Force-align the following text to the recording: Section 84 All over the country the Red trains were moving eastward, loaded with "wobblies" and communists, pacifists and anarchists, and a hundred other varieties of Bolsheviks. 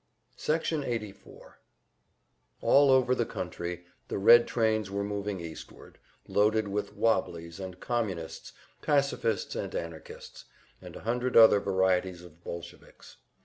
Section 0.37 0.83
84 0.83 1.59
All 2.61 2.89
over 2.89 3.13
the 3.13 3.23
country 3.23 3.85
the 4.07 4.17
Red 4.17 4.47
trains 4.47 4.89
were 4.89 5.03
moving 5.03 5.39
eastward, 5.39 5.99
loaded 6.27 6.67
with 6.69 6.95
"wobblies" 6.95 7.59
and 7.59 7.79
communists, 7.79 8.51
pacifists 8.81 9.55
and 9.55 9.75
anarchists, 9.75 10.45
and 10.81 10.95
a 10.95 11.01
hundred 11.01 11.37
other 11.37 11.59
varieties 11.59 12.23
of 12.23 12.43
Bolsheviks. 12.43 13.17